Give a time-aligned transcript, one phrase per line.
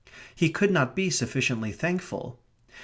[0.33, 2.39] He could not be sufficiently thankful.